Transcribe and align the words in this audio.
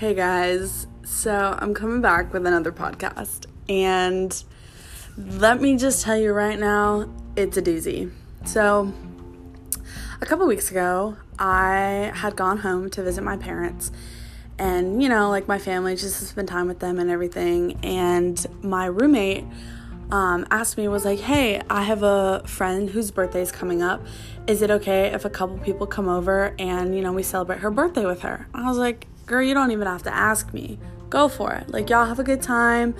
Hey 0.00 0.14
guys, 0.14 0.86
so 1.04 1.58
I'm 1.60 1.74
coming 1.74 2.00
back 2.00 2.32
with 2.32 2.46
another 2.46 2.72
podcast, 2.72 3.44
and 3.68 4.42
let 5.18 5.60
me 5.60 5.76
just 5.76 6.02
tell 6.02 6.16
you 6.16 6.32
right 6.32 6.58
now, 6.58 7.06
it's 7.36 7.58
a 7.58 7.60
doozy. 7.60 8.10
So, 8.46 8.94
a 10.22 10.24
couple 10.24 10.46
weeks 10.46 10.70
ago, 10.70 11.18
I 11.38 12.12
had 12.14 12.34
gone 12.34 12.56
home 12.56 12.88
to 12.88 13.02
visit 13.02 13.22
my 13.22 13.36
parents, 13.36 13.92
and 14.58 15.02
you 15.02 15.10
know, 15.10 15.28
like 15.28 15.46
my 15.46 15.58
family, 15.58 15.96
just 15.96 16.18
to 16.20 16.24
spend 16.24 16.48
time 16.48 16.66
with 16.66 16.78
them 16.78 16.98
and 16.98 17.10
everything. 17.10 17.78
And 17.82 18.42
my 18.62 18.86
roommate 18.86 19.44
um, 20.10 20.46
asked 20.50 20.78
me, 20.78 20.88
was 20.88 21.04
like, 21.04 21.18
Hey, 21.18 21.60
I 21.68 21.82
have 21.82 22.02
a 22.02 22.42
friend 22.46 22.88
whose 22.88 23.10
birthday 23.10 23.42
is 23.42 23.52
coming 23.52 23.82
up. 23.82 24.02
Is 24.46 24.62
it 24.62 24.70
okay 24.70 25.08
if 25.08 25.26
a 25.26 25.30
couple 25.30 25.58
people 25.58 25.86
come 25.86 26.08
over 26.08 26.54
and, 26.58 26.96
you 26.96 27.02
know, 27.02 27.12
we 27.12 27.22
celebrate 27.22 27.58
her 27.58 27.70
birthday 27.70 28.06
with 28.06 28.22
her? 28.22 28.48
I 28.54 28.66
was 28.66 28.78
like, 28.78 29.06
girl, 29.30 29.42
you 29.42 29.54
don't 29.54 29.70
even 29.70 29.86
have 29.86 30.02
to 30.02 30.12
ask 30.12 30.52
me. 30.52 30.76
Go 31.08 31.28
for 31.28 31.52
it. 31.52 31.70
Like, 31.70 31.88
y'all 31.88 32.04
have 32.04 32.18
a 32.18 32.24
good 32.24 32.42
time, 32.42 32.96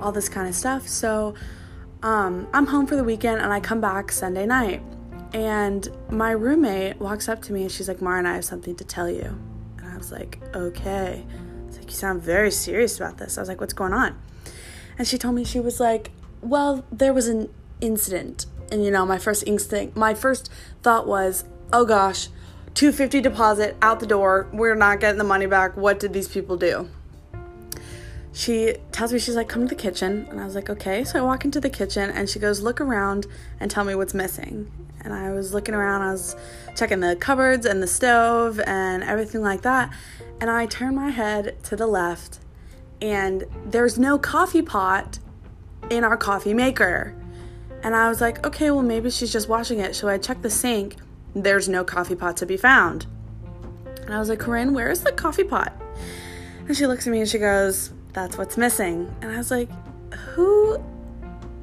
all 0.00 0.12
this 0.12 0.28
kind 0.28 0.48
of 0.48 0.54
stuff. 0.54 0.86
So, 0.86 1.34
um, 2.04 2.46
I'm 2.54 2.66
home 2.66 2.86
for 2.86 2.94
the 2.94 3.02
weekend 3.02 3.40
and 3.40 3.52
I 3.52 3.58
come 3.58 3.80
back 3.80 4.12
Sunday 4.12 4.46
night. 4.46 4.80
And 5.34 5.88
my 6.08 6.30
roommate 6.30 7.00
walks 7.00 7.28
up 7.28 7.42
to 7.42 7.52
me 7.52 7.62
and 7.62 7.70
she's 7.70 7.88
like, 7.88 8.00
Mariana, 8.00 8.30
I 8.30 8.34
have 8.34 8.44
something 8.44 8.76
to 8.76 8.84
tell 8.84 9.10
you. 9.10 9.36
And 9.78 9.88
I 9.88 9.96
was 9.96 10.12
like, 10.12 10.38
okay. 10.54 11.24
It's 11.66 11.78
like, 11.78 11.86
you 11.86 11.96
sound 11.96 12.22
very 12.22 12.52
serious 12.52 12.96
about 12.96 13.18
this. 13.18 13.36
I 13.36 13.40
was 13.40 13.48
like, 13.48 13.60
what's 13.60 13.72
going 13.72 13.92
on? 13.92 14.20
And 14.98 15.08
she 15.08 15.18
told 15.18 15.34
me, 15.34 15.44
she 15.44 15.58
was 15.58 15.80
like, 15.80 16.12
well, 16.42 16.84
there 16.92 17.12
was 17.12 17.26
an 17.26 17.48
incident. 17.80 18.46
And, 18.70 18.84
you 18.84 18.92
know, 18.92 19.04
my 19.04 19.18
first 19.18 19.42
instinct, 19.48 19.96
my 19.96 20.14
first 20.14 20.48
thought 20.82 21.08
was, 21.08 21.44
oh 21.72 21.84
gosh, 21.84 22.28
250 22.74 23.20
deposit 23.20 23.76
out 23.82 24.00
the 24.00 24.06
door. 24.06 24.48
We're 24.52 24.74
not 24.74 25.00
getting 25.00 25.18
the 25.18 25.24
money 25.24 25.46
back. 25.46 25.76
What 25.76 26.00
did 26.00 26.12
these 26.12 26.28
people 26.28 26.56
do? 26.56 26.88
She 28.32 28.76
tells 28.92 29.12
me 29.12 29.18
she's 29.18 29.36
like, 29.36 29.48
"Come 29.48 29.68
to 29.68 29.74
the 29.74 29.80
kitchen." 29.80 30.26
And 30.30 30.40
I 30.40 30.46
was 30.46 30.54
like, 30.54 30.70
"Okay." 30.70 31.04
So 31.04 31.18
I 31.18 31.22
walk 31.22 31.44
into 31.44 31.60
the 31.60 31.68
kitchen 31.68 32.10
and 32.10 32.28
she 32.30 32.38
goes, 32.38 32.62
"Look 32.62 32.80
around 32.80 33.26
and 33.60 33.70
tell 33.70 33.84
me 33.84 33.94
what's 33.94 34.14
missing." 34.14 34.70
And 35.04 35.12
I 35.12 35.32
was 35.32 35.52
looking 35.52 35.74
around, 35.74 36.02
I 36.02 36.12
was 36.12 36.36
checking 36.76 37.00
the 37.00 37.16
cupboards 37.16 37.66
and 37.66 37.82
the 37.82 37.86
stove 37.86 38.60
and 38.60 39.02
everything 39.02 39.42
like 39.42 39.62
that. 39.62 39.92
And 40.40 40.48
I 40.48 40.66
turn 40.66 40.94
my 40.94 41.10
head 41.10 41.56
to 41.64 41.76
the 41.76 41.86
left 41.86 42.38
and 43.02 43.44
there's 43.66 43.98
no 43.98 44.16
coffee 44.16 44.62
pot 44.62 45.18
in 45.90 46.04
our 46.04 46.16
coffee 46.16 46.54
maker. 46.54 47.14
And 47.82 47.96
I 47.96 48.08
was 48.08 48.20
like, 48.20 48.46
"Okay, 48.46 48.70
well 48.70 48.82
maybe 48.82 49.10
she's 49.10 49.32
just 49.32 49.48
washing 49.48 49.80
it." 49.80 49.94
So 49.94 50.08
I 50.08 50.16
check 50.16 50.40
the 50.40 50.50
sink 50.50 50.96
there's 51.34 51.68
no 51.68 51.84
coffee 51.84 52.14
pot 52.14 52.36
to 52.38 52.46
be 52.46 52.56
found. 52.56 53.06
And 54.02 54.14
I 54.14 54.18
was 54.18 54.28
like, 54.28 54.38
Corinne, 54.38 54.74
where 54.74 54.90
is 54.90 55.02
the 55.02 55.12
coffee 55.12 55.44
pot? 55.44 55.72
And 56.66 56.76
she 56.76 56.86
looks 56.86 57.06
at 57.06 57.10
me 57.10 57.20
and 57.20 57.28
she 57.28 57.38
goes, 57.38 57.90
That's 58.12 58.38
what's 58.38 58.56
missing. 58.56 59.14
And 59.20 59.32
I 59.32 59.38
was 59.38 59.50
like, 59.50 59.68
Who 60.34 60.82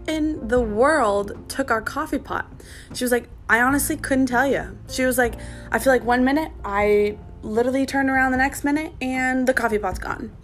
in 0.08 0.48
the 0.48 0.60
world 0.60 1.50
took 1.50 1.72
our 1.72 1.82
coffee 1.82 2.20
pot? 2.20 2.52
She 2.94 3.04
was 3.04 3.12
like, 3.12 3.30
I 3.50 3.62
honestly 3.62 3.98
couldn't 3.98 4.28
tell 4.28 4.48
you. 4.48 4.78
She 4.90 5.06
was 5.06 5.18
like, 5.18 5.36
I 5.72 5.80
feel 5.80 5.92
like 5.92 6.04
one 6.04 6.24
minute 6.24 6.52
I 6.64 7.18
literally 7.42 7.86
turned 7.86 8.10
around 8.10 8.32
the 8.32 8.38
next 8.38 8.64
minute 8.64 8.94
and 9.02 9.48
the 9.48 9.54
coffee 9.54 9.80
pot's 9.80 10.00
gone. 10.00 10.36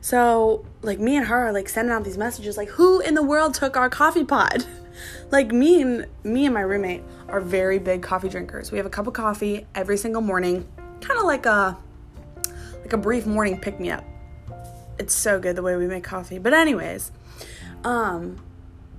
So, 0.00 0.64
like, 0.82 1.00
me 1.00 1.16
and 1.16 1.26
her 1.26 1.48
are 1.48 1.52
like 1.52 1.68
sending 1.68 1.92
out 1.92 2.04
these 2.04 2.18
messages 2.18 2.56
like, 2.56 2.68
Who 2.70 3.00
in 3.00 3.14
the 3.14 3.22
world 3.22 3.54
took 3.54 3.76
our 3.76 3.90
coffee 3.90 4.24
pot? 4.24 4.66
like 5.30 5.52
me 5.52 5.82
and 5.82 6.06
me 6.24 6.44
and 6.44 6.54
my 6.54 6.60
roommate 6.60 7.02
are 7.28 7.40
very 7.40 7.78
big 7.78 8.02
coffee 8.02 8.28
drinkers. 8.28 8.70
We 8.70 8.78
have 8.78 8.86
a 8.86 8.90
cup 8.90 9.06
of 9.06 9.14
coffee 9.14 9.66
every 9.74 9.96
single 9.96 10.22
morning, 10.22 10.66
kind 11.00 11.18
of 11.18 11.24
like 11.24 11.46
a 11.46 11.76
like 12.80 12.92
a 12.92 12.96
brief 12.98 13.26
morning 13.26 13.60
pick 13.60 13.80
me 13.80 13.90
up. 13.90 14.04
It's 14.98 15.14
so 15.14 15.40
good 15.40 15.56
the 15.56 15.62
way 15.62 15.76
we 15.76 15.86
make 15.86 16.04
coffee. 16.04 16.38
But 16.38 16.54
anyways, 16.54 17.12
um 17.84 18.40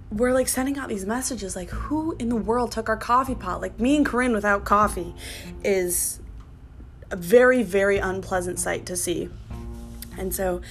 we're 0.09 0.33
like 0.33 0.47
sending 0.47 0.77
out 0.77 0.87
these 0.87 1.05
messages 1.05 1.55
like 1.55 1.69
who 1.69 2.15
in 2.17 2.29
the 2.29 2.35
world 2.35 2.71
took 2.71 2.89
our 2.89 2.97
coffee 2.97 3.35
pot? 3.35 3.61
Like 3.61 3.79
me 3.79 3.97
and 3.97 4.05
Corinne 4.05 4.33
without 4.33 4.63
coffee 4.63 5.13
is 5.63 6.19
a 7.11 7.15
very 7.15 7.63
very 7.63 7.97
unpleasant 7.97 8.59
sight 8.59 8.85
to 8.85 8.95
see. 8.95 9.29
And 10.17 10.33
so 10.33 10.61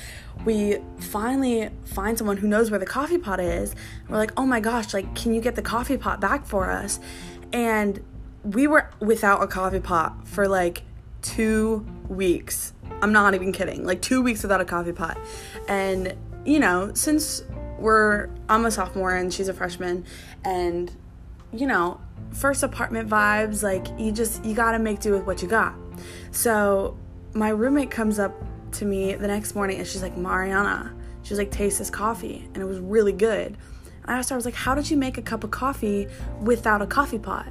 we 0.45 0.79
finally 0.99 1.71
find 1.85 2.19
someone 2.19 2.37
who 2.37 2.49
knows 2.49 2.71
where 2.71 2.81
the 2.81 2.87
coffee 2.87 3.19
pot 3.19 3.41
is. 3.41 3.75
We're 4.09 4.17
like, 4.17 4.33
oh 4.37 4.45
my 4.45 4.61
gosh, 4.61 4.93
like, 4.93 5.15
can 5.15 5.33
you 5.33 5.41
get 5.41 5.55
the 5.55 5.63
coffee 5.63 5.97
pot 5.97 6.21
back 6.21 6.47
for 6.47 6.71
us? 6.71 7.01
And 7.57 8.03
we 8.45 8.67
were 8.67 8.91
without 9.01 9.43
a 9.43 9.47
coffee 9.47 9.81
pot 9.81 10.29
for 10.29 10.47
like 10.47 10.83
two 11.23 11.87
weeks. 12.07 12.75
I'm 13.01 13.13
not 13.13 13.35
even 13.35 13.51
kidding. 13.51 13.83
Like, 13.83 14.03
two 14.03 14.23
weeks 14.23 14.43
without 14.43 14.61
a 14.61 14.65
coffee 14.67 14.93
pot. 14.93 15.19
And, 15.67 16.15
you 16.45 16.61
know, 16.61 16.93
since 16.93 17.43
we're, 17.79 18.29
I'm 18.51 18.67
a 18.67 18.71
sophomore 18.71 19.15
and 19.15 19.33
she's 19.33 19.49
a 19.49 19.55
freshman, 19.55 20.05
and, 20.45 20.95
you 21.51 21.67
know, 21.67 21.99
first 22.33 22.63
apartment 22.63 23.09
vibes, 23.09 23.63
like, 23.63 23.87
you 23.99 24.13
just, 24.13 24.45
you 24.45 24.55
gotta 24.55 24.79
make 24.79 25.01
do 25.01 25.13
with 25.13 25.25
what 25.25 25.41
you 25.41 25.49
got. 25.49 25.75
So, 26.31 26.99
my 27.33 27.49
roommate 27.49 27.91
comes 27.91 28.19
up 28.19 28.35
to 28.73 28.85
me 28.85 29.15
the 29.15 29.29
next 29.29 29.55
morning 29.55 29.79
and 29.79 29.87
she's 29.87 30.03
like, 30.03 30.17
Mariana, 30.17 30.95
she 31.23 31.31
was 31.31 31.39
like, 31.39 31.51
taste 31.51 31.79
this 31.79 31.91
coffee. 31.91 32.49
And 32.53 32.59
it 32.59 32.67
was 32.67 32.79
really 32.81 33.13
good. 33.13 33.57
I 34.07 34.19
asked 34.19 34.31
her, 34.31 34.35
I 34.35 34.37
was 34.37 34.45
like, 34.45 34.55
how 34.55 34.75
did 34.75 34.91
you 34.91 34.97
make 34.97 35.19
a 35.19 35.23
cup 35.23 35.45
of 35.45 35.51
coffee 35.51 36.09
without 36.41 36.83
a 36.83 36.87
coffee 36.87 37.19
pot? 37.19 37.49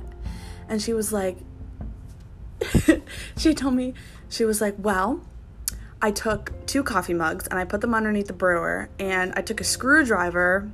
And 0.68 0.82
she 0.82 0.94
was 0.94 1.12
like, 1.12 1.38
she 3.38 3.54
told 3.54 3.74
me, 3.74 3.94
she 4.30 4.46
was 4.46 4.62
like, 4.62 4.76
well, 4.78 5.22
I 6.02 6.12
took 6.12 6.52
two 6.66 6.84
coffee 6.84 7.14
mugs 7.14 7.48
and 7.48 7.60
I 7.60 7.66
put 7.66 7.82
them 7.82 7.94
underneath 7.94 8.28
the 8.28 8.34
brewer 8.34 8.90
and 9.00 9.34
I 9.36 9.42
took 9.42 9.62
a 9.62 9.64
screwdriver 9.64 10.70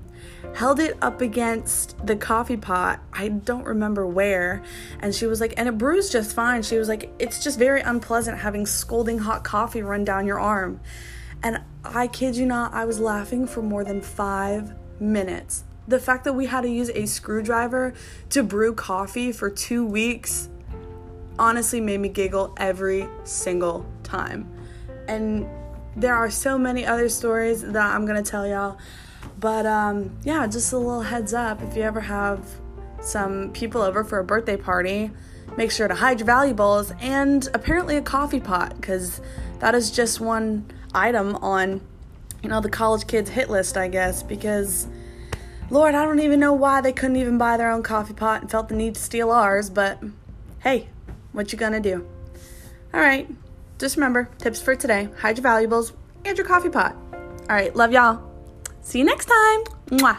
held 0.53 0.79
it 0.79 0.97
up 1.01 1.21
against 1.21 2.05
the 2.05 2.15
coffee 2.15 2.57
pot. 2.57 2.99
I 3.13 3.29
don't 3.29 3.63
remember 3.63 4.05
where. 4.05 4.61
And 4.99 5.13
she 5.13 5.25
was 5.25 5.39
like, 5.39 5.53
and 5.57 5.67
it 5.67 5.77
brews 5.77 6.09
just 6.09 6.35
fine. 6.35 6.63
She 6.63 6.77
was 6.77 6.87
like, 6.87 7.11
it's 7.19 7.43
just 7.43 7.57
very 7.57 7.81
unpleasant 7.81 8.39
having 8.39 8.65
scalding 8.65 9.19
hot 9.19 9.43
coffee 9.43 9.81
run 9.81 10.03
down 10.03 10.25
your 10.25 10.39
arm. 10.39 10.79
And 11.43 11.61
I 11.83 12.07
kid 12.07 12.35
you 12.35 12.45
not, 12.45 12.73
I 12.73 12.85
was 12.85 12.99
laughing 12.99 13.47
for 13.47 13.61
more 13.61 13.83
than 13.83 14.01
five 14.01 14.73
minutes. 14.99 15.63
The 15.87 15.99
fact 15.99 16.23
that 16.25 16.33
we 16.33 16.45
had 16.45 16.61
to 16.61 16.69
use 16.69 16.89
a 16.89 17.05
screwdriver 17.05 17.93
to 18.29 18.43
brew 18.43 18.73
coffee 18.73 19.31
for 19.31 19.49
two 19.49 19.85
weeks 19.85 20.49
honestly 21.39 21.81
made 21.81 21.99
me 21.99 22.09
giggle 22.09 22.53
every 22.57 23.07
single 23.23 23.85
time. 24.03 24.47
And 25.07 25.47
there 25.95 26.15
are 26.15 26.29
so 26.29 26.57
many 26.57 26.85
other 26.85 27.09
stories 27.09 27.61
that 27.61 27.95
I'm 27.95 28.05
gonna 28.05 28.21
tell 28.23 28.47
y'all. 28.47 28.77
But 29.39 29.65
um, 29.65 30.17
yeah, 30.23 30.45
just 30.47 30.71
a 30.71 30.77
little 30.77 31.01
heads 31.01 31.33
up 31.33 31.61
if 31.61 31.75
you 31.75 31.81
ever 31.81 32.01
have 32.01 32.39
some 33.01 33.51
people 33.51 33.81
over 33.81 34.03
for 34.03 34.19
a 34.19 34.23
birthday 34.23 34.55
party, 34.55 35.11
make 35.57 35.71
sure 35.71 35.87
to 35.87 35.95
hide 35.95 36.19
your 36.19 36.27
valuables 36.27 36.93
and 37.01 37.49
apparently 37.53 37.97
a 37.97 38.01
coffee 38.01 38.39
pot 38.39 38.75
because 38.79 39.19
that 39.59 39.75
is 39.75 39.91
just 39.91 40.19
one 40.19 40.65
item 40.93 41.35
on 41.37 41.81
you 42.43 42.49
know 42.49 42.61
the 42.61 42.69
college 42.69 43.07
kids 43.07 43.29
hit 43.29 43.49
list, 43.49 43.77
I 43.77 43.87
guess, 43.87 44.23
because 44.23 44.87
Lord, 45.71 45.95
I 45.95 46.03
don't 46.03 46.19
even 46.19 46.41
know 46.41 46.51
why 46.51 46.81
they 46.81 46.91
couldn't 46.91 47.15
even 47.15 47.37
buy 47.37 47.55
their 47.55 47.71
own 47.71 47.81
coffee 47.81 48.13
pot 48.13 48.41
and 48.41 48.51
felt 48.51 48.67
the 48.67 48.75
need 48.75 48.95
to 48.95 49.01
steal 49.01 49.31
ours, 49.31 49.69
but 49.69 50.03
hey, 50.59 50.89
what 51.31 51.53
you 51.53 51.57
gonna 51.57 51.79
do? 51.79 52.05
All 52.93 52.99
right, 52.99 53.29
just 53.79 53.95
remember 53.95 54.29
tips 54.37 54.61
for 54.61 54.75
today 54.75 55.07
hide 55.19 55.37
your 55.37 55.43
valuables 55.43 55.93
and 56.25 56.37
your 56.37 56.45
coffee 56.45 56.67
pot. 56.67 56.93
All 57.13 57.55
right, 57.55 57.73
love 57.73 57.93
y'all. 57.93 58.21
See 58.81 58.99
you 58.99 59.05
next 59.05 59.27
time. 59.27 59.63
Mwah. 59.91 60.17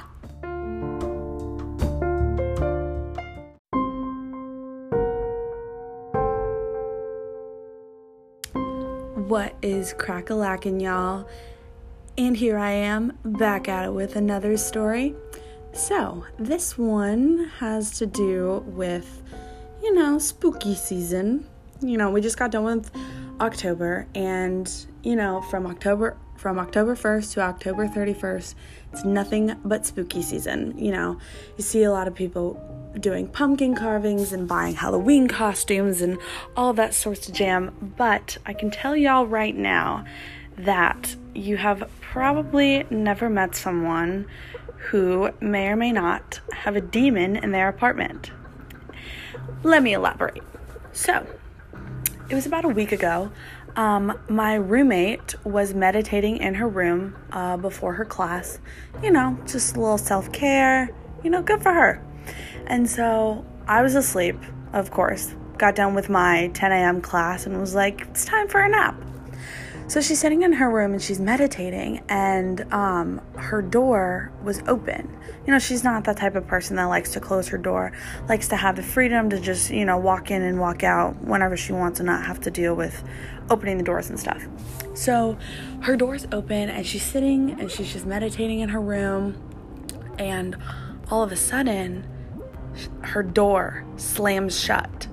What 9.29 9.55
is 9.61 9.93
crack 9.99 10.31
a 10.31 10.35
y'all? 10.81 11.29
And 12.17 12.37
here 12.37 12.59
I 12.59 12.71
am 12.71 13.19
back 13.25 13.69
at 13.69 13.85
it 13.85 13.93
with 13.93 14.17
another 14.17 14.57
story. 14.57 15.15
So, 15.75 16.27
this 16.39 16.77
one 16.77 17.51
has 17.59 17.99
to 17.99 18.07
do 18.07 18.63
with, 18.67 19.23
you 19.83 19.95
know, 19.95 20.19
spooky 20.19 20.75
season. 20.75 21.47
You 21.81 21.97
know, 21.97 22.11
we 22.11 22.21
just 22.21 22.39
got 22.39 22.51
done 22.51 22.65
with 22.65 22.91
October, 23.41 24.07
and, 24.15 24.71
you 25.03 25.17
know, 25.17 25.41
from 25.43 25.67
October 25.67 26.17
from 26.37 26.59
October 26.59 26.97
1st 26.97 27.35
to 27.35 27.41
October 27.41 27.87
31st, 27.87 28.55
it's 28.93 29.05
nothing 29.05 29.55
but 29.65 29.87
spooky 29.87 30.23
season. 30.23 30.77
You 30.77 30.91
know, 30.91 31.19
you 31.57 31.63
see 31.63 31.85
a 31.85 31.93
lot 31.93 32.09
of 32.09 32.17
people 32.17 32.61
doing 32.99 33.29
pumpkin 33.29 33.77
carvings 33.77 34.33
and 34.33 34.49
buying 34.49 34.75
Halloween 34.75 35.29
costumes 35.29 36.03
and 36.03 36.19
all 36.57 36.73
that 36.73 36.95
sorts 36.95 37.29
of 37.29 37.35
jam. 37.35 37.95
But 37.97 38.39
I 38.45 38.55
can 38.55 38.73
tell 38.73 38.97
y'all 38.97 39.25
right 39.25 39.55
now 39.55 40.05
that 40.57 41.15
you 41.33 41.59
have 41.59 41.89
probably 42.01 42.85
never 42.91 43.31
met 43.31 43.55
someone 43.55 44.27
who 44.91 45.31
may 45.41 45.69
or 45.69 45.77
may 45.77 45.93
not 45.93 46.41
have 46.53 46.77
a 46.77 46.81
demon 46.81 47.37
in 47.37 47.53
their 47.53 47.69
apartment. 47.69 48.31
Let 49.63 49.83
me 49.83 49.93
elaborate. 49.95 50.43
So, 50.93 51.27
it 52.29 52.35
was 52.35 52.47
about 52.47 52.65
a 52.65 52.69
week 52.69 52.93
ago. 52.93 53.31
um, 53.77 54.19
my 54.29 54.55
roommate 54.55 55.35
was 55.45 55.73
meditating 55.75 56.37
in 56.39 56.55
her 56.55 56.69
room 56.69 57.17
uh, 57.33 57.57
before 57.57 57.95
her 57.95 58.05
class. 58.05 58.59
You 59.03 59.11
know, 59.11 59.39
just 59.47 59.77
a 59.77 59.81
little 59.81 59.99
self 59.99 60.33
care. 60.33 60.91
You 61.23 61.31
know, 61.31 61.43
good 61.43 61.63
for 61.63 61.73
her. 61.73 62.03
And 62.67 62.89
so 62.89 63.45
I 63.67 63.83
was 63.83 63.95
asleep, 63.95 64.37
of 64.73 64.91
course. 64.91 65.35
Got 65.59 65.77
done 65.77 65.95
with 65.95 66.09
my 66.09 66.51
10 66.55 66.73
a.m. 66.73 67.01
class 67.01 67.47
and 67.47 67.59
was 67.59 67.75
like, 67.75 68.03
it's 68.03 68.25
time 68.25 68.49
for 68.49 68.61
a 68.61 68.69
nap. 68.69 69.01
So 69.89 70.01
she's 70.01 70.21
sitting 70.21 70.43
in 70.43 70.55
her 70.55 70.71
room 70.71 70.93
and 70.93 71.03
she's 71.03 71.21
meditating, 71.21 72.03
and 72.09 72.73
um, 72.73 73.21
her 73.37 73.61
door 73.61 74.33
was 74.43 74.63
open. 74.67 75.15
You 75.47 75.53
know, 75.53 75.59
she's 75.59 75.85
not 75.85 76.05
that 76.05 76.17
type 76.17 76.35
of 76.35 76.47
person 76.47 76.77
that 76.77 76.85
likes 76.85 77.13
to 77.13 77.21
close 77.21 77.49
her 77.49 77.59
door, 77.59 77.93
likes 78.29 78.49
to 78.49 78.57
have 78.57 78.77
the 78.77 78.83
freedom 78.83 79.29
to 79.31 79.39
just, 79.39 79.71
you 79.71 79.85
know, 79.85 79.99
walk 79.99 80.31
in 80.31 80.41
and 80.41 80.59
walk 80.59 80.83
out 80.83 81.23
whenever 81.23 81.57
she 81.57 81.73
wants 81.73 82.01
and 82.01 82.07
not 82.07 82.25
have 82.25 82.41
to 82.41 82.51
deal 82.51 82.75
with 82.75 83.05
opening 83.51 83.77
the 83.77 83.85
doors 83.85 84.09
and 84.09 84.19
stuff. 84.19 84.47
So 84.95 85.37
her 85.83 85.97
door's 85.97 86.27
open, 86.33 86.71
and 86.71 86.87
she's 86.87 87.05
sitting 87.05 87.61
and 87.61 87.71
she's 87.71 87.93
just 87.93 88.07
meditating 88.07 88.61
in 88.61 88.71
her 88.71 88.81
room, 88.81 89.37
and 90.19 90.57
all 91.11 91.23
of 91.23 91.33
a 91.33 91.37
sudden, 91.37 92.07
her 93.03 93.23
door 93.23 93.85
slams 93.97 94.59
shut. 94.59 95.09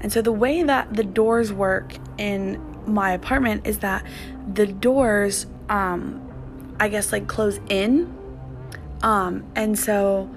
And 0.00 0.12
so 0.12 0.22
the 0.22 0.30
way 0.30 0.62
that 0.62 0.94
the 0.94 1.02
doors 1.02 1.52
work 1.52 1.96
in 2.18 2.75
my 2.86 3.12
apartment 3.12 3.66
is 3.66 3.78
that 3.80 4.04
the 4.52 4.66
doors 4.66 5.46
um 5.68 6.22
I 6.78 6.88
guess 6.88 7.12
like 7.12 7.26
close 7.26 7.60
in. 7.68 8.14
Um 9.02 9.44
and 9.54 9.78
so 9.78 10.30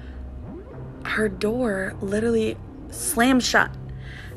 her 1.06 1.30
door 1.30 1.96
literally 2.02 2.58
slammed 2.92 3.44
shut. 3.44 3.72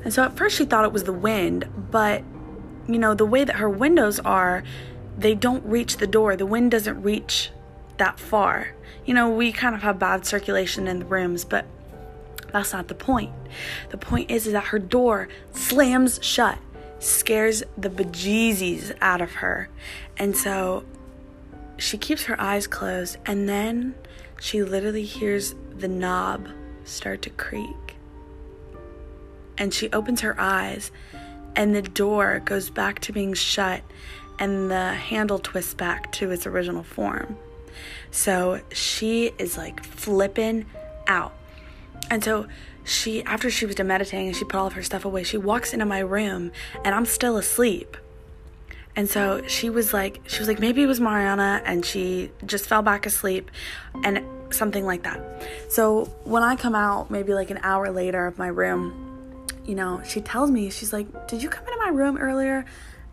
And 0.05 0.13
so 0.13 0.25
at 0.25 0.37
first 0.37 0.57
she 0.57 0.65
thought 0.65 0.85
it 0.85 0.93
was 0.93 1.05
the 1.05 1.13
wind, 1.13 1.69
but 1.91 2.23
you 2.89 2.99
know, 2.99 3.15
the 3.15 3.25
way 3.25 3.45
that 3.45 3.57
her 3.57 3.71
windows 3.71 4.19
are, 4.21 4.65
they 5.17 5.35
don't 5.35 5.65
reach 5.65 5.99
the 5.99 6.07
door. 6.07 6.37
The 6.37 6.47
wind 6.47 6.71
doesn't 6.71 7.03
reach 7.03 7.51
that 7.99 8.19
far. 8.19 8.75
You 9.05 9.15
know, 9.15 9.29
we 9.29 9.53
kind 9.53 9.75
of 9.75 9.83
have 9.83 9.99
bad 9.99 10.27
circulation 10.27 10.89
in 10.89 11.01
the 11.01 11.05
rooms, 11.05 11.45
but 11.45 11.67
that's 12.53 12.73
not 12.73 12.89
the 12.89 12.95
point. 12.95 13.33
The 13.91 13.99
point 13.99 14.31
is, 14.31 14.47
is 14.47 14.53
that 14.53 14.67
her 14.67 14.79
door 14.79 15.29
slams 15.53 16.19
shut, 16.23 16.59
scares 17.03 17.63
the 17.77 17.91
bejeezies 17.91 18.97
out 19.01 19.21
of 19.21 19.33
her. 19.33 19.69
And 20.17 20.37
so 20.37 20.85
she 21.77 21.99
keeps 21.99 22.25
her 22.25 22.41
eyes 22.41 22.67
closed, 22.67 23.19
and 23.27 23.49
then 23.49 23.95
she 24.41 24.63
literally 24.63 25.05
hears 25.05 25.55
the 25.77 25.89
knob 25.89 26.49
start 26.85 27.23
to 27.23 27.31
creak. 27.31 27.97
And 29.59 29.75
she 29.75 29.91
opens 29.91 30.21
her 30.21 30.39
eyes, 30.41 30.91
and 31.57 31.75
the 31.75 31.83
door 31.83 32.41
goes 32.45 32.71
back 32.71 33.01
to 33.01 33.13
being 33.13 33.35
shut, 33.35 33.83
and 34.39 34.71
the 34.71 34.95
handle 34.95 35.39
twists 35.39 35.75
back 35.75 36.13
to 36.13 36.31
its 36.31 36.47
original 36.47 36.83
form. 36.83 37.37
So 38.11 38.61
she 38.73 39.33
is 39.39 39.57
like 39.57 39.83
flipping 39.83 40.67
out. 41.07 41.35
And 42.13 42.23
so 42.23 42.47
she, 42.85 43.23
after 43.23 43.49
she 43.49 43.65
was 43.65 43.75
done 43.75 43.87
meditating 43.87 44.27
and 44.27 44.37
she 44.37 44.45
put 44.45 44.57
all 44.57 44.67
of 44.67 44.75
her 44.75 44.83
stuff 44.83 45.07
away, 45.07 45.23
she 45.23 45.39
walks 45.39 45.73
into 45.73 45.87
my 45.87 46.01
room 46.01 46.53
and 46.85 46.95
I'm 46.95 47.07
still 47.07 47.39
asleep. 47.39 47.97
And 48.95 49.09
so 49.09 49.41
she 49.47 49.71
was 49.71 49.95
like, 49.95 50.21
she 50.27 50.39
was 50.39 50.47
like, 50.47 50.61
maybe 50.61 50.83
it 50.83 50.87
was 50.87 51.01
Mariana, 51.01 51.63
and 51.65 51.83
she 51.83 52.31
just 52.45 52.67
fell 52.67 52.83
back 52.83 53.07
asleep, 53.07 53.51
and 54.05 54.23
something 54.51 54.85
like 54.85 55.05
that. 55.05 55.19
So 55.71 56.05
when 56.25 56.43
I 56.43 56.57
come 56.57 56.75
out, 56.75 57.11
maybe 57.11 57.33
like 57.33 57.51
an 57.51 57.61
hour 57.63 57.91
later 57.91 58.27
of 58.27 58.37
my 58.37 58.49
room, 58.49 59.47
you 59.65 59.75
know, 59.75 60.03
she 60.07 60.21
tells 60.21 60.51
me, 60.51 60.69
she's 60.69 60.93
like, 60.93 61.27
Did 61.27 61.43
you 61.43 61.49
come 61.49 61.65
into 61.65 61.79
my 61.79 61.89
room 61.89 62.19
earlier? 62.19 62.67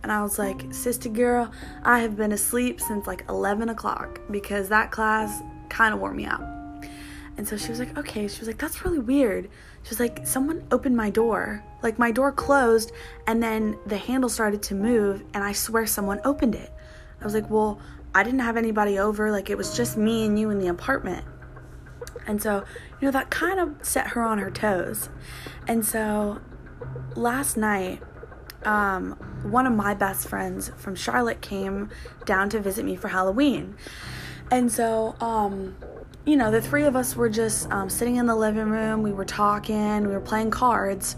And 0.03 0.11
I 0.11 0.21
was 0.21 0.37
like, 0.37 0.73
Sister 0.73 1.07
girl, 1.07 1.49
I 1.83 1.99
have 1.99 2.17
been 2.17 2.33
asleep 2.33 2.81
since 2.81 3.07
like 3.07 3.23
11 3.29 3.69
o'clock 3.69 4.19
because 4.29 4.67
that 4.67 4.91
class 4.91 5.41
kind 5.69 5.93
of 5.93 6.01
wore 6.01 6.13
me 6.13 6.25
out. 6.25 6.58
And 7.39 7.47
so 7.47 7.55
she 7.55 7.69
was 7.69 7.79
like, 7.79 7.97
okay. 7.97 8.27
She 8.27 8.39
was 8.39 8.47
like, 8.47 8.57
that's 8.57 8.83
really 8.83 8.99
weird. 8.99 9.45
She 9.83 9.89
was 9.91 9.99
like, 10.01 10.27
someone 10.27 10.61
opened 10.71 10.97
my 10.97 11.09
door. 11.09 11.63
Like 11.81 11.97
my 11.97 12.11
door 12.11 12.33
closed 12.33 12.91
and 13.27 13.41
then 13.41 13.79
the 13.85 13.95
handle 13.95 14.29
started 14.29 14.61
to 14.63 14.75
move 14.75 15.23
and 15.33 15.41
I 15.41 15.53
swear 15.53 15.87
someone 15.87 16.19
opened 16.25 16.53
it. 16.53 16.69
I 17.21 17.23
was 17.23 17.33
like, 17.33 17.49
well, 17.49 17.79
I 18.13 18.23
didn't 18.23 18.41
have 18.41 18.57
anybody 18.57 18.99
over. 18.99 19.31
Like 19.31 19.49
it 19.49 19.57
was 19.57 19.73
just 19.77 19.95
me 19.95 20.25
and 20.25 20.37
you 20.37 20.49
in 20.49 20.59
the 20.59 20.67
apartment. 20.67 21.23
And 22.27 22.43
so, 22.43 22.65
you 22.99 23.05
know, 23.05 23.11
that 23.11 23.29
kind 23.29 23.57
of 23.57 23.73
set 23.83 24.07
her 24.07 24.21
on 24.21 24.39
her 24.39 24.51
toes. 24.51 25.07
And 25.65 25.85
so 25.85 26.41
last 27.15 27.55
night, 27.55 28.03
um, 28.63 29.11
one 29.43 29.65
of 29.65 29.71
my 29.71 29.93
best 29.93 30.27
friends 30.27 30.73
from 30.75 30.93
Charlotte 30.93 31.39
came 31.39 31.89
down 32.25 32.49
to 32.49 32.59
visit 32.59 32.83
me 32.83 32.97
for 32.97 33.07
Halloween. 33.07 33.77
And 34.51 34.69
so, 34.69 35.15
um, 35.21 35.77
you 36.25 36.35
know, 36.35 36.51
the 36.51 36.61
three 36.61 36.83
of 36.83 36.95
us 36.95 37.15
were 37.15 37.29
just 37.29 37.69
um, 37.71 37.89
sitting 37.89 38.17
in 38.17 38.25
the 38.25 38.35
living 38.35 38.69
room. 38.69 39.01
We 39.03 39.11
were 39.11 39.25
talking, 39.25 40.07
we 40.07 40.13
were 40.13 40.19
playing 40.19 40.51
cards, 40.51 41.15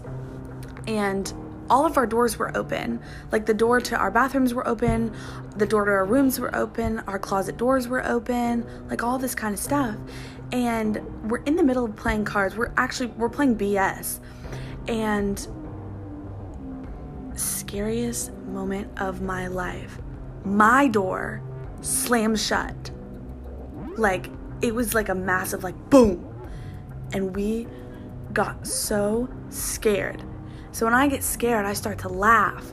and 0.86 1.32
all 1.68 1.86
of 1.86 1.96
our 1.96 2.06
doors 2.06 2.38
were 2.38 2.56
open. 2.56 3.00
Like 3.30 3.46
the 3.46 3.54
door 3.54 3.80
to 3.80 3.96
our 3.96 4.10
bathrooms 4.10 4.54
were 4.54 4.66
open, 4.66 5.14
the 5.56 5.66
door 5.66 5.84
to 5.84 5.90
our 5.90 6.04
rooms 6.04 6.38
were 6.38 6.54
open, 6.54 7.00
our 7.00 7.18
closet 7.18 7.56
doors 7.56 7.88
were 7.88 8.06
open, 8.06 8.66
like 8.88 9.02
all 9.02 9.18
this 9.18 9.34
kind 9.34 9.54
of 9.54 9.60
stuff. 9.60 9.96
And 10.52 11.00
we're 11.30 11.42
in 11.44 11.56
the 11.56 11.62
middle 11.62 11.84
of 11.84 11.96
playing 11.96 12.24
cards. 12.24 12.56
We're 12.56 12.72
actually 12.76 13.08
we're 13.08 13.30
playing 13.30 13.56
BS. 13.56 14.20
And 14.86 15.46
scariest 17.36 18.32
moment 18.48 18.90
of 19.00 19.22
my 19.22 19.46
life. 19.46 19.98
My 20.44 20.88
door 20.88 21.42
slams 21.80 22.44
shut. 22.44 22.90
Like 23.96 24.28
it 24.62 24.74
was 24.74 24.94
like 24.94 25.08
a 25.08 25.14
massive 25.14 25.64
like 25.64 25.90
boom. 25.90 26.28
And 27.12 27.36
we 27.36 27.66
got 28.32 28.66
so 28.66 29.28
scared. 29.50 30.22
So 30.70 30.86
when 30.86 30.94
i 30.94 31.06
get 31.08 31.22
scared 31.22 31.66
i 31.66 31.74
start 31.74 31.98
to 31.98 32.08
laugh. 32.08 32.72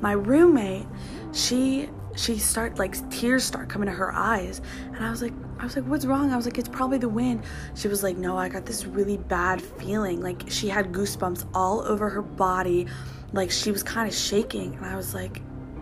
My 0.00 0.12
roommate 0.12 0.86
she 1.32 1.88
she 2.16 2.38
start 2.38 2.78
like 2.78 3.10
tears 3.10 3.44
start 3.44 3.68
coming 3.68 3.86
to 3.86 3.94
her 3.94 4.12
eyes. 4.12 4.60
And 4.92 5.04
i 5.04 5.10
was 5.10 5.22
like 5.22 5.32
i 5.58 5.64
was 5.64 5.76
like 5.76 5.86
what's 5.86 6.04
wrong? 6.04 6.32
I 6.32 6.36
was 6.36 6.44
like 6.44 6.58
it's 6.58 6.68
probably 6.68 6.98
the 6.98 7.08
wind. 7.08 7.44
She 7.74 7.88
was 7.88 8.02
like 8.02 8.16
no 8.16 8.36
i 8.36 8.48
got 8.48 8.66
this 8.66 8.84
really 8.84 9.16
bad 9.16 9.62
feeling. 9.62 10.20
Like 10.20 10.42
she 10.48 10.68
had 10.68 10.92
goosebumps 10.92 11.46
all 11.54 11.80
over 11.82 12.10
her 12.10 12.22
body. 12.22 12.86
Like 13.32 13.50
she 13.50 13.70
was 13.70 13.82
kind 13.82 14.08
of 14.08 14.14
shaking. 14.14 14.74
And 14.74 14.84
i 14.84 14.96
was 14.96 15.14
like 15.14 15.40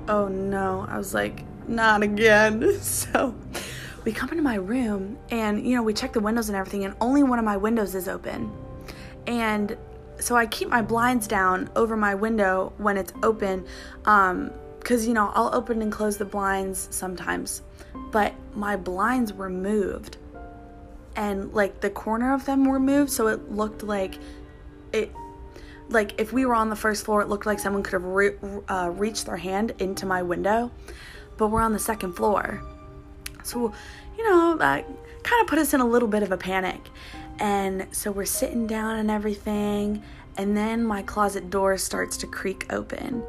oh 0.08 0.28
no. 0.28 0.86
I 0.88 0.98
was 0.98 1.14
like 1.14 1.44
not 1.66 2.02
again. 2.02 2.78
So 2.82 3.34
we 4.04 4.12
come 4.12 4.30
into 4.30 4.42
my 4.42 4.56
room 4.56 5.18
and 5.30 5.66
you 5.66 5.76
know 5.76 5.82
we 5.82 5.94
check 5.94 6.12
the 6.12 6.20
windows 6.20 6.48
and 6.48 6.56
everything 6.56 6.84
and 6.84 6.94
only 7.00 7.22
one 7.22 7.38
of 7.38 7.44
my 7.44 7.56
windows 7.56 7.94
is 7.94 8.08
open. 8.08 8.50
And 9.26 9.76
so 10.18 10.36
i 10.36 10.46
keep 10.46 10.68
my 10.68 10.82
blinds 10.82 11.26
down 11.26 11.68
over 11.74 11.96
my 11.96 12.14
window 12.14 12.72
when 12.78 12.96
it's 12.96 13.12
open 13.22 13.64
um 14.04 14.52
because 14.78 15.06
you 15.06 15.14
know 15.14 15.32
i'll 15.34 15.52
open 15.52 15.82
and 15.82 15.90
close 15.90 16.16
the 16.16 16.24
blinds 16.24 16.86
sometimes 16.90 17.62
but 18.10 18.32
my 18.54 18.76
blinds 18.76 19.32
were 19.32 19.50
moved. 19.50 20.16
And 21.14 21.52
like 21.52 21.80
the 21.80 21.90
corner 21.90 22.32
of 22.32 22.46
them 22.46 22.64
were 22.64 22.80
moved 22.80 23.10
so 23.10 23.26
it 23.26 23.52
looked 23.52 23.82
like 23.82 24.18
it 24.92 25.12
like 25.88 26.18
if 26.18 26.32
we 26.32 26.46
were 26.46 26.54
on 26.54 26.70
the 26.70 26.76
first 26.76 27.04
floor 27.04 27.20
it 27.20 27.28
looked 27.28 27.46
like 27.46 27.58
someone 27.58 27.82
could 27.82 27.92
have 27.92 28.04
re- 28.04 28.36
uh, 28.68 28.90
reached 28.94 29.26
their 29.26 29.36
hand 29.36 29.74
into 29.78 30.06
my 30.06 30.22
window 30.22 30.70
but 31.36 31.48
we're 31.48 31.60
on 31.60 31.72
the 31.72 31.78
second 31.78 32.14
floor 32.14 32.62
so, 33.42 33.72
you 34.16 34.28
know, 34.28 34.56
that 34.56 34.86
kind 35.22 35.40
of 35.40 35.46
put 35.46 35.58
us 35.58 35.74
in 35.74 35.80
a 35.80 35.86
little 35.86 36.08
bit 36.08 36.22
of 36.22 36.32
a 36.32 36.36
panic. 36.36 36.80
And 37.38 37.86
so 37.92 38.10
we're 38.10 38.24
sitting 38.24 38.66
down 38.66 38.98
and 38.98 39.10
everything, 39.10 40.02
and 40.36 40.56
then 40.56 40.84
my 40.84 41.02
closet 41.02 41.50
door 41.50 41.76
starts 41.78 42.16
to 42.18 42.26
creak 42.26 42.72
open 42.72 43.22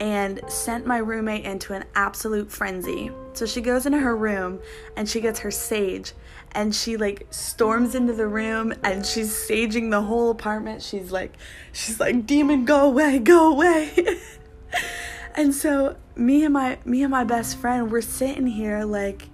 and 0.00 0.40
sent 0.48 0.86
my 0.86 0.96
roommate 0.96 1.44
into 1.44 1.74
an 1.74 1.84
absolute 1.94 2.50
frenzy. 2.50 3.10
So 3.34 3.44
she 3.44 3.60
goes 3.60 3.84
into 3.84 3.98
her 3.98 4.16
room 4.16 4.60
and 4.96 5.08
she 5.08 5.20
gets 5.20 5.40
her 5.40 5.50
sage 5.50 6.12
and 6.52 6.74
she 6.74 6.96
like 6.96 7.26
storms 7.30 7.94
into 7.94 8.14
the 8.14 8.26
room 8.26 8.72
and 8.82 9.04
she's 9.04 9.30
saging 9.30 9.90
the 9.90 10.00
whole 10.00 10.30
apartment. 10.30 10.82
She's 10.82 11.12
like 11.12 11.36
she's 11.72 12.00
like 12.00 12.26
demon 12.26 12.64
go 12.64 12.86
away, 12.86 13.18
go 13.18 13.52
away. 13.52 13.92
and 15.34 15.54
so 15.54 15.96
me 16.16 16.44
and 16.44 16.54
my 16.54 16.78
me 16.86 17.02
and 17.02 17.10
my 17.10 17.24
best 17.24 17.58
friend 17.58 17.90
we're 17.92 18.00
sitting 18.00 18.46
here 18.46 18.84
like 18.84 19.28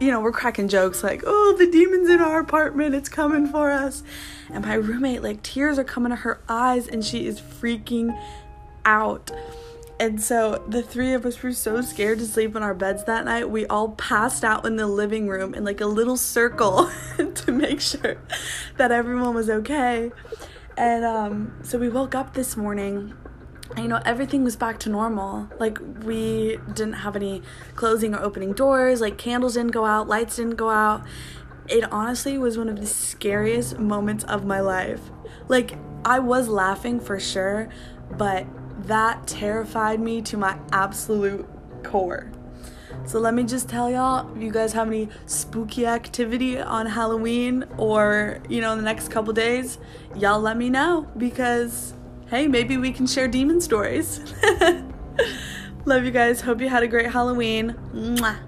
you 0.00 0.10
know, 0.10 0.20
we're 0.20 0.32
cracking 0.32 0.68
jokes 0.68 1.02
like, 1.02 1.22
oh, 1.26 1.56
the 1.58 1.70
demon's 1.70 2.08
in 2.08 2.20
our 2.20 2.40
apartment, 2.40 2.94
it's 2.94 3.08
coming 3.08 3.48
for 3.48 3.70
us. 3.70 4.02
And 4.50 4.64
my 4.64 4.74
roommate, 4.74 5.22
like, 5.22 5.42
tears 5.42 5.78
are 5.78 5.84
coming 5.84 6.10
to 6.10 6.16
her 6.16 6.40
eyes 6.48 6.86
and 6.86 7.04
she 7.04 7.26
is 7.26 7.40
freaking 7.40 8.18
out. 8.84 9.30
And 10.00 10.22
so 10.22 10.62
the 10.68 10.82
three 10.82 11.12
of 11.12 11.26
us 11.26 11.42
were 11.42 11.52
so 11.52 11.80
scared 11.80 12.20
to 12.20 12.26
sleep 12.26 12.54
in 12.54 12.62
our 12.62 12.74
beds 12.74 13.04
that 13.04 13.24
night. 13.24 13.50
We 13.50 13.66
all 13.66 13.90
passed 13.90 14.44
out 14.44 14.64
in 14.64 14.76
the 14.76 14.86
living 14.86 15.26
room 15.26 15.54
in 15.54 15.64
like 15.64 15.80
a 15.80 15.86
little 15.86 16.16
circle 16.16 16.88
to 17.34 17.52
make 17.52 17.80
sure 17.80 18.18
that 18.76 18.92
everyone 18.92 19.34
was 19.34 19.50
okay. 19.50 20.12
And 20.76 21.04
um, 21.04 21.52
so 21.64 21.78
we 21.78 21.88
woke 21.88 22.14
up 22.14 22.34
this 22.34 22.56
morning 22.56 23.14
you 23.76 23.88
know, 23.88 24.00
everything 24.04 24.44
was 24.44 24.56
back 24.56 24.78
to 24.80 24.88
normal. 24.88 25.48
Like, 25.58 25.78
we 26.02 26.58
didn't 26.68 26.94
have 26.94 27.16
any 27.16 27.42
closing 27.74 28.14
or 28.14 28.20
opening 28.20 28.52
doors, 28.52 29.00
like, 29.00 29.18
candles 29.18 29.54
didn't 29.54 29.72
go 29.72 29.84
out, 29.84 30.08
lights 30.08 30.36
didn't 30.36 30.56
go 30.56 30.70
out. 30.70 31.04
It 31.68 31.90
honestly 31.92 32.38
was 32.38 32.56
one 32.56 32.68
of 32.68 32.80
the 32.80 32.86
scariest 32.86 33.78
moments 33.78 34.24
of 34.24 34.46
my 34.46 34.60
life. 34.60 35.00
Like, 35.48 35.76
I 36.04 36.18
was 36.18 36.48
laughing 36.48 36.98
for 36.98 37.20
sure, 37.20 37.68
but 38.16 38.46
that 38.86 39.26
terrified 39.26 40.00
me 40.00 40.22
to 40.22 40.36
my 40.36 40.58
absolute 40.72 41.46
core. 41.82 42.30
So 43.04 43.18
let 43.18 43.34
me 43.34 43.44
just 43.44 43.68
tell 43.68 43.90
y'all, 43.90 44.34
if 44.34 44.42
you 44.42 44.50
guys 44.50 44.72
have 44.72 44.88
any 44.88 45.08
spooky 45.26 45.86
activity 45.86 46.58
on 46.58 46.86
Halloween 46.86 47.64
or, 47.76 48.38
you 48.48 48.60
know, 48.60 48.72
in 48.72 48.78
the 48.78 48.84
next 48.84 49.10
couple 49.10 49.32
days, 49.32 49.78
y'all 50.14 50.40
let 50.40 50.56
me 50.56 50.68
know 50.68 51.06
because 51.16 51.94
hey, 52.30 52.48
maybe 52.48 52.76
we 52.76 52.92
can 52.92 53.06
share 53.06 53.28
demon 53.28 53.60
stories. 53.60 54.20
Love 55.84 56.04
you 56.04 56.10
guys. 56.10 56.42
Hope 56.42 56.60
you 56.60 56.68
had 56.68 56.82
a 56.82 56.88
great 56.88 57.10
Halloween. 57.10 57.74
Mwah. 57.94 58.47